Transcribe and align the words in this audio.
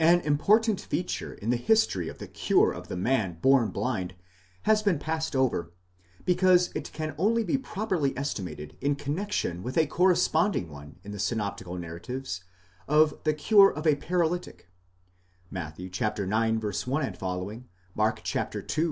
An 0.00 0.20
important 0.22 0.80
feature 0.80 1.34
in 1.34 1.50
the 1.50 1.56
history 1.56 2.08
of 2.08 2.18
the 2.18 2.26
cure 2.26 2.72
of 2.72 2.88
the 2.88 2.96
man 2.96 3.38
born 3.40 3.68
blind 3.70 4.16
has 4.64 4.82
been 4.82 4.98
passed 4.98 5.36
over, 5.36 5.70
because 6.24 6.70
it 6.74 6.92
can 6.92 7.14
only 7.16 7.44
be 7.44 7.56
properly 7.56 8.12
estimated 8.18 8.76
in 8.80 8.96
connexion. 8.96 9.62
with 9.62 9.78
a 9.78 9.86
corresponding 9.86 10.68
one 10.68 10.98
in 11.04 11.12
the 11.12 11.20
synoptical 11.20 11.78
narratives 11.78 12.42
of 12.88 13.14
the 13.22 13.34
cure 13.34 13.70
of 13.72 13.86
a 13.86 13.94
paralytic 13.94 14.68
(Matt. 15.48 15.78
ix. 15.78 16.00
1 16.00 16.10
ff.; 16.10 17.22
Mark 17.94 18.34
ii. 18.34 18.52
1 18.52 18.66
ff. 18.66 18.88